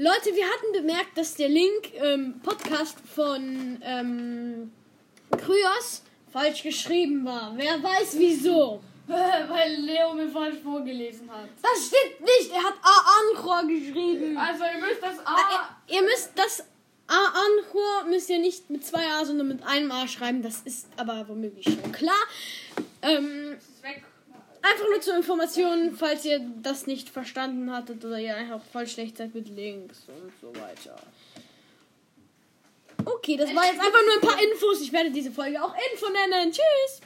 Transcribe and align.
Leute, 0.00 0.32
wir 0.32 0.44
hatten 0.44 0.72
bemerkt, 0.72 1.18
dass 1.18 1.34
der 1.34 1.48
Link 1.48 1.92
ähm, 1.94 2.40
Podcast 2.40 2.98
von 3.00 3.82
ähm, 3.82 4.72
Kryos 5.36 6.04
falsch 6.32 6.62
geschrieben 6.62 7.24
war. 7.24 7.52
Wer 7.56 7.82
weiß 7.82 8.16
wieso. 8.16 8.80
Weil 9.08 9.74
Leo 9.74 10.14
mir 10.14 10.28
falsch 10.28 10.58
vorgelesen 10.62 11.28
hat. 11.28 11.48
Das 11.60 11.86
stimmt 11.88 12.20
nicht. 12.20 12.52
Er 12.52 12.62
hat 12.62 12.74
A-Anchor 12.80 13.66
geschrieben. 13.66 14.38
Also 14.38 14.62
ihr 14.62 14.86
müsst 14.86 15.02
das 15.02 15.18
A. 15.26 15.34
Ah, 15.34 15.68
ihr, 15.88 15.96
ihr 15.96 16.02
müsst 16.02 16.30
das 16.36 16.64
A-Anchor 17.08 18.04
müsst 18.08 18.30
ihr 18.30 18.38
nicht 18.38 18.70
mit 18.70 18.86
zwei 18.86 19.04
A, 19.04 19.24
sondern 19.24 19.48
mit 19.48 19.64
einem 19.64 19.90
A 19.90 20.06
schreiben. 20.06 20.42
Das 20.42 20.60
ist 20.60 20.86
aber 20.96 21.26
womöglich 21.26 21.64
schon 21.64 21.90
klar. 21.90 22.22
Ähm. 23.02 23.56
Einfach 24.62 24.88
nur 24.88 25.00
zur 25.00 25.16
Information, 25.16 25.94
falls 25.96 26.24
ihr 26.24 26.40
das 26.62 26.86
nicht 26.86 27.08
verstanden 27.08 27.72
hattet 27.72 28.04
oder 28.04 28.18
ihr 28.18 28.36
einfach 28.36 28.60
voll 28.72 28.86
schlecht 28.86 29.16
seid 29.16 29.34
mit 29.34 29.48
Links 29.48 30.06
und 30.08 30.32
so 30.40 30.60
weiter. 30.60 30.96
Okay, 33.04 33.36
das 33.36 33.54
war 33.54 33.64
jetzt 33.64 33.80
einfach 33.80 34.02
nur 34.04 34.14
ein 34.14 34.20
paar 34.20 34.42
Infos. 34.42 34.80
Ich 34.80 34.92
werde 34.92 35.10
diese 35.10 35.30
Folge 35.30 35.62
auch 35.62 35.74
Info 35.92 36.08
nennen. 36.10 36.50
Tschüss. 36.50 37.00